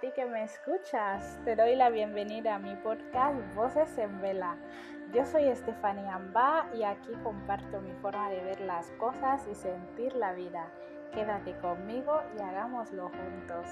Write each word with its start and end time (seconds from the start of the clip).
ti 0.00 0.10
que 0.12 0.24
me 0.24 0.44
escuchas. 0.44 1.38
Te 1.44 1.56
doy 1.56 1.76
la 1.76 1.90
bienvenida 1.90 2.54
a 2.54 2.58
mi 2.58 2.74
podcast 2.76 3.36
Voces 3.54 3.98
en 3.98 4.20
Vela. 4.22 4.56
Yo 5.12 5.26
soy 5.26 5.44
Estefanía 5.44 6.14
Amba 6.14 6.70
y 6.74 6.84
aquí 6.84 7.12
comparto 7.22 7.80
mi 7.82 7.92
forma 8.00 8.30
de 8.30 8.42
ver 8.42 8.60
las 8.60 8.90
cosas 8.92 9.46
y 9.50 9.54
sentir 9.54 10.14
la 10.14 10.32
vida. 10.32 10.70
Quédate 11.12 11.54
conmigo 11.58 12.22
y 12.38 12.42
hagámoslo 12.42 13.10
juntos. 13.10 13.66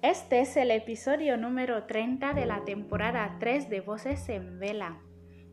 Este 0.00 0.40
es 0.40 0.56
el 0.56 0.70
episodio 0.70 1.36
número 1.36 1.84
30 1.84 2.32
de 2.32 2.46
la 2.46 2.64
temporada 2.64 3.36
3 3.38 3.68
de 3.68 3.80
Voces 3.82 4.28
en 4.30 4.58
Vela. 4.58 4.98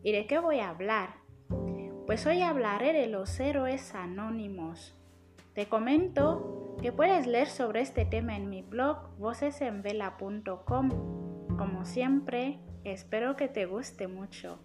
¿Y 0.01 0.11
de 0.13 0.27
qué 0.27 0.39
voy 0.39 0.59
a 0.59 0.69
hablar? 0.69 1.15
Pues 2.05 2.25
hoy 2.25 2.41
hablaré 2.41 2.93
de 2.93 3.07
los 3.07 3.39
héroes 3.39 3.93
anónimos. 3.93 4.95
Te 5.53 5.67
comento 5.67 6.75
que 6.81 6.91
puedes 6.91 7.27
leer 7.27 7.49
sobre 7.49 7.81
este 7.81 8.05
tema 8.05 8.37
en 8.37 8.49
mi 8.49 8.61
blog 8.61 9.17
vocesenvela.com. 9.17 10.89
Como 11.57 11.85
siempre, 11.85 12.59
espero 12.85 13.35
que 13.35 13.49
te 13.49 13.65
guste 13.65 14.07
mucho. 14.07 14.59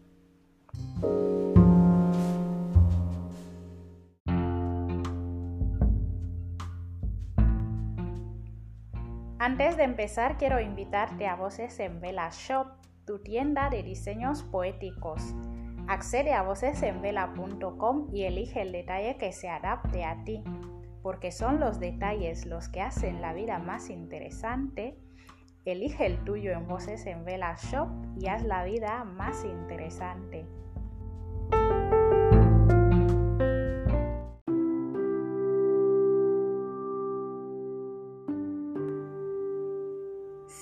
Antes 9.45 9.77
de 9.77 9.82
empezar, 9.82 10.38
quiero 10.38 10.59
invitarte 10.60 11.27
a 11.27 11.37
Voces 11.37 11.79
en 11.80 12.01
Vela 12.01 12.30
Shop, 12.32 12.69
tu 13.04 13.18
tienda 13.18 13.70
de 13.70 13.82
diseños 13.82 14.42
poéticos. 14.42 15.34
Accede 15.87 16.32
a 16.32 16.42
vocesenvela.com 16.42 18.09
y 18.12 18.24
elige 18.24 18.62
el 18.62 18.73
detalle 18.73 19.16
que 19.18 19.32
se 19.32 19.48
adapte 19.48 20.04
a 20.04 20.24
ti, 20.24 20.42
porque 21.02 21.30
son 21.30 21.60
los 21.60 21.79
detalles 21.79 22.46
los 22.46 22.68
que 22.68 22.80
hacen 22.80 23.20
la 23.20 23.34
vida 23.34 23.59
más 23.59 23.90
interesante. 23.90 24.98
Elige 25.64 26.06
el 26.06 26.24
tuyo 26.24 26.52
en 26.52 26.66
Voces 26.66 27.06
en 27.06 27.24
Vela 27.24 27.56
Shop 27.56 27.88
y 28.18 28.29
haz 28.29 28.42
la 28.42 28.64
vida 28.64 29.04
más 29.04 29.45
interesante. 29.45 30.46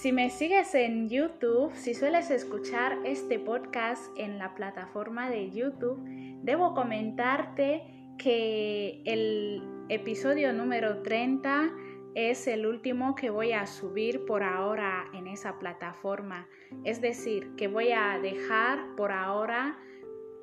Si 0.03 0.11
me 0.11 0.31
sigues 0.31 0.75
en 0.75 1.09
YouTube, 1.09 1.71
si 1.77 1.95
sueles 1.95 2.33
escuchar 2.33 2.99
este 3.05 3.39
podcast 3.39 4.03
en 4.19 4.37
la 4.37 4.53
plataforma 4.57 5.31
de 5.31 5.53
YouTube, 5.53 6.03
debo 6.43 6.75
comentarte 6.75 7.85
que 8.19 9.01
el 9.05 9.63
episodio 9.91 10.53
número 10.53 11.03
30 11.03 11.71
es 12.17 12.49
el 12.49 12.67
último 12.67 13.15
que 13.15 13.31
voy 13.31 13.53
a 13.53 13.65
subir 13.69 14.27
por 14.27 14.43
ahora 14.43 15.05
en 15.15 15.29
esa 15.29 15.61
plataforma. 15.61 16.49
Es 16.83 17.01
decir, 17.01 17.55
que 17.55 17.69
voy 17.69 17.93
a 17.93 18.19
dejar 18.19 18.97
por 18.97 19.13
ahora 19.13 19.79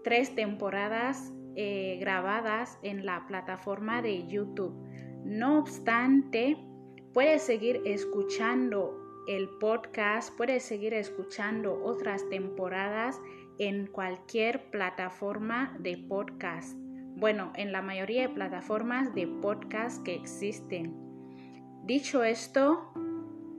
tres 0.05 0.33
temporadas 0.35 1.33
eh, 1.57 1.97
grabadas 1.99 2.79
en 2.81 3.05
la 3.05 3.27
plataforma 3.27 4.01
de 4.01 4.25
YouTube. 4.25 4.73
No 5.25 5.59
obstante, 5.59 6.55
puedes 7.11 7.41
seguir 7.41 7.81
escuchando 7.83 8.98
el 9.29 9.47
podcast, 9.47 10.35
puedes 10.35 10.63
seguir 10.63 10.95
escuchando 10.95 11.83
otras 11.83 12.27
temporadas 12.29 13.21
en 13.59 13.85
cualquier 13.85 14.71
plataforma 14.71 15.77
de 15.77 15.99
podcast. 15.99 16.75
Bueno, 17.15 17.53
en 17.55 17.71
la 17.71 17.83
mayoría 17.83 18.23
de 18.23 18.33
plataformas 18.33 19.13
de 19.13 19.27
podcast 19.27 20.03
que 20.03 20.15
existen. 20.15 20.95
Dicho 21.85 22.23
esto, 22.23 22.91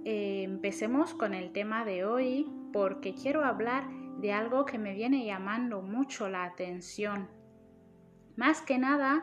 eh, 0.05 0.43
empecemos 0.43 1.15
con 1.15 1.35
el 1.35 1.53
tema 1.53 1.85
de 1.85 2.05
hoy 2.05 2.51
porque 2.73 3.15
quiero 3.15 3.45
hablar 3.45 3.89
de 4.19 4.33
algo 4.33 4.65
que 4.65 4.77
me 4.77 4.93
viene 4.93 5.25
llamando 5.25 5.83
mucho 5.83 6.29
la 6.29 6.43
atención. 6.43 7.29
Más 8.35 8.61
que 8.61 8.77
nada 8.77 9.23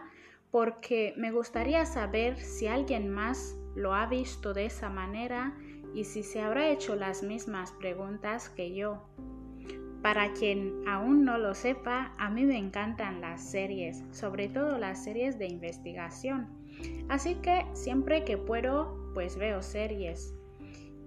porque 0.50 1.14
me 1.18 1.30
gustaría 1.30 1.84
saber 1.86 2.40
si 2.40 2.68
alguien 2.68 3.10
más 3.10 3.60
lo 3.76 3.94
ha 3.94 4.06
visto 4.06 4.54
de 4.54 4.68
esa 4.68 4.90
manera 4.90 5.58
y 5.94 6.04
si 6.04 6.24
se 6.24 6.42
habrá 6.42 6.70
hecho 6.70 6.96
las 6.96 7.24
mismas 7.24 7.72
preguntas 7.74 8.50
que 8.50 8.74
yo. 8.74 9.02
Para 10.02 10.34
quien 10.34 10.88
aún 10.88 11.26
no 11.26 11.38
lo 11.38 11.54
sepa, 11.54 12.14
a 12.18 12.30
mí 12.30 12.46
me 12.46 12.58
encantan 12.58 13.20
las 13.20 13.42
series, 13.42 14.04
sobre 14.12 14.48
todo 14.48 14.78
las 14.78 15.04
series 15.04 15.38
de 15.40 15.48
investigación. 15.48 16.48
Así 17.10 17.36
que 17.36 17.66
siempre 17.74 18.24
que 18.24 18.38
puedo, 18.38 19.12
pues 19.14 19.38
veo 19.38 19.62
series. 19.62 20.34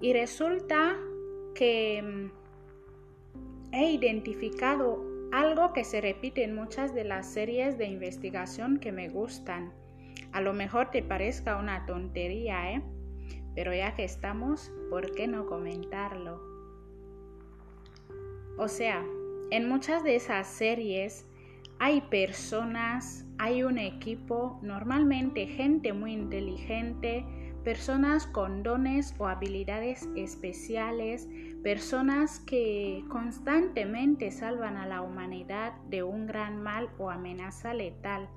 Y 0.00 0.12
resulta 0.12 0.96
que 1.54 2.02
mm, 2.02 2.30
he 3.72 3.92
identificado 3.92 5.04
algo 5.32 5.72
que 5.72 5.84
se 5.84 6.00
repite 6.00 6.42
en 6.42 6.54
muchas 6.54 6.94
de 6.94 7.04
las 7.04 7.32
series 7.32 7.78
de 7.78 7.86
investigación 7.86 8.78
que 8.78 8.92
me 8.92 9.08
gustan. 9.08 9.72
A 10.32 10.40
lo 10.40 10.52
mejor 10.52 10.90
te 10.90 11.02
parezca 11.02 11.56
una 11.56 11.86
tontería, 11.86 12.72
¿eh? 12.72 12.82
Pero 13.55 13.75
ya 13.75 13.94
que 13.94 14.05
estamos, 14.05 14.72
¿por 14.91 15.12
qué 15.15 15.27
no 15.27 15.47
comentarlo? 15.47 16.41
O 18.56 18.69
sea, 18.69 19.05
en 19.50 19.69
muchas 19.69 20.05
de 20.05 20.16
esas 20.16 20.47
series 20.47 21.27
hay 21.78 22.03
personas, 22.03 23.27
hay 23.38 23.62
un 23.62 23.78
equipo, 23.78 24.61
normalmente 24.62 25.47
gente 25.47 25.93
muy 25.93 26.12
inteligente, 26.12 27.25
personas 27.65 28.27
con 28.27 28.62
dones 28.62 29.15
o 29.19 29.27
habilidades 29.27 30.09
especiales, 30.15 31.28
personas 31.62 32.41
que 32.41 33.05
constantemente 33.09 34.31
salvan 34.31 34.77
a 34.77 34.87
la 34.87 35.03
humanidad 35.03 35.75
de 35.88 36.03
un 36.03 36.27
gran 36.27 36.62
mal 36.62 36.91
o 36.99 37.11
amenaza 37.11 37.75
letal. 37.75 38.28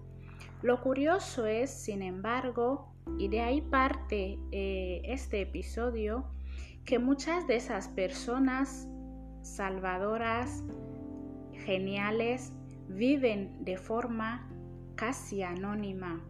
Lo 0.63 0.79
curioso 0.79 1.45
es, 1.45 1.69
sin 1.69 2.01
embargo, 2.01 2.95
y 3.19 3.27
de 3.27 3.41
ahí 3.41 3.59
parte 3.59 4.39
eh, 4.53 5.01
este 5.03 5.41
episodio, 5.41 6.23
que 6.85 6.99
muchas 6.99 7.45
de 7.47 7.57
esas 7.57 7.89
personas 7.89 8.87
salvadoras, 9.41 10.63
geniales, 11.65 12.53
viven 12.87 13.65
de 13.65 13.75
forma 13.75 14.49
casi 14.95 15.43
anónima, 15.43 16.23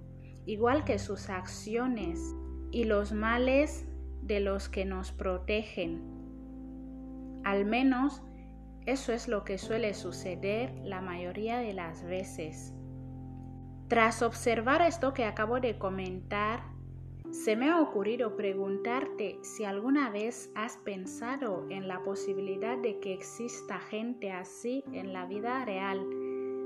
igual 0.47 0.83
que 0.83 0.97
sus 0.97 1.29
acciones 1.29 2.19
y 2.71 2.85
los 2.85 3.13
males 3.13 3.87
de 4.23 4.39
los 4.39 4.67
que 4.67 4.83
nos 4.83 5.11
protegen. 5.11 6.01
Al 7.43 7.65
menos 7.65 8.23
eso 8.87 9.13
es 9.13 9.27
lo 9.27 9.43
que 9.43 9.59
suele 9.59 9.93
suceder 9.93 10.73
la 10.83 11.01
mayoría 11.01 11.59
de 11.59 11.73
las 11.73 12.03
veces. 12.03 12.73
Tras 13.93 14.23
observar 14.23 14.81
esto 14.81 15.13
que 15.13 15.23
acabo 15.23 15.59
de 15.59 15.77
comentar, 15.77 16.63
se 17.29 17.55
me 17.55 17.69
ha 17.69 17.79
ocurrido 17.79 18.35
preguntarte 18.35 19.37
si 19.43 19.65
alguna 19.65 20.09
vez 20.09 20.51
has 20.55 20.77
pensado 20.77 21.67
en 21.69 21.87
la 21.87 22.01
posibilidad 22.01 22.75
de 22.75 22.99
que 22.99 23.13
exista 23.13 23.77
gente 23.79 24.31
así 24.31 24.83
en 24.93 25.13
la 25.13 25.27
vida 25.27 25.63
real. 25.63 26.03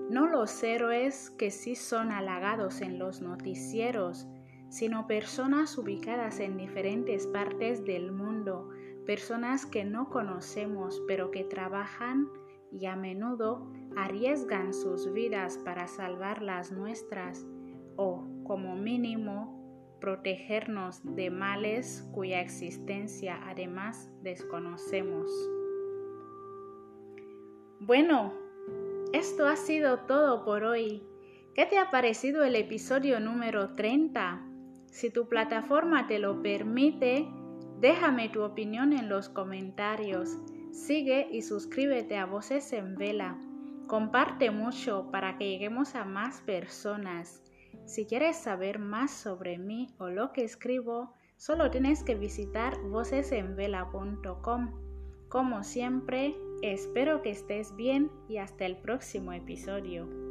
No 0.10 0.26
los 0.26 0.64
héroes 0.64 1.30
que 1.32 1.52
sí 1.52 1.76
son 1.76 2.14
halagados 2.14 2.80
en 2.80 2.98
los 2.98 3.20
noticieros, 3.20 4.26
sino 4.70 5.06
personas 5.06 5.78
ubicadas 5.78 6.40
en 6.40 6.56
diferentes 6.56 7.28
partes 7.28 7.84
del 7.84 8.14
mundo, 8.14 8.70
personas 9.06 9.66
que 9.66 9.84
no 9.84 10.10
conocemos 10.10 11.04
pero 11.10 11.30
que 11.32 11.44
trabajan 11.44 12.30
y 12.72 12.86
a 12.86 12.96
menudo 12.96 13.72
arriesgan 13.96 14.74
sus 14.74 15.12
vidas 15.14 15.58
para 15.58 15.88
salvar 15.88 16.42
las 16.42 16.72
nuestras 16.72 17.46
o, 17.96 18.26
como 18.44 18.76
mínimo, 18.76 19.58
protegernos 20.00 21.02
de 21.04 21.30
males 21.30 22.08
cuya 22.14 22.42
existencia 22.42 23.40
además 23.48 24.12
desconocemos. 24.22 25.32
Bueno, 27.80 28.34
esto 29.14 29.48
ha 29.48 29.56
sido 29.56 30.00
todo 30.00 30.44
por 30.44 30.64
hoy. 30.64 31.04
¿Qué 31.54 31.66
te 31.66 31.80
ha 31.80 31.90
parecido 31.90 32.44
el 32.44 32.56
episodio 32.56 33.20
número 33.20 33.76
30? 33.76 34.46
Si 34.92 35.12
tu 35.12 35.28
plataforma 35.28 36.08
te 36.08 36.20
lo 36.20 36.42
permite, 36.42 37.28
déjame 37.80 38.30
tu 38.30 38.44
opinión 38.44 38.94
en 38.94 39.10
los 39.10 39.30
comentarios. 39.30 40.38
Sigue 40.78 41.28
y 41.32 41.42
suscríbete 41.42 42.18
a 42.18 42.26
Voces 42.26 42.72
en 42.72 42.96
Vela. 42.96 43.38
Comparte 43.88 44.52
mucho 44.52 45.10
para 45.12 45.38
que 45.38 45.50
lleguemos 45.50 45.96
a 45.96 46.06
más 46.06 46.42
personas. 46.42 47.42
Si 47.86 48.06
quieres 48.06 48.38
saber 48.38 48.80
más 48.80 49.12
sobre 49.12 49.58
mí 49.58 49.88
o 49.98 50.10
lo 50.10 50.32
que 50.34 50.44
escribo, 50.44 51.14
solo 51.36 51.72
tienes 51.72 52.04
que 52.04 52.16
visitar 52.16 52.80
vocesenvela.com. 52.82 54.72
Como 55.30 55.64
siempre, 55.64 56.36
Espero 56.62 57.22
que 57.22 57.30
estés 57.30 57.76
bien 57.76 58.10
y 58.28 58.38
hasta 58.38 58.66
el 58.66 58.78
próximo 58.78 59.32
episodio. 59.32 60.27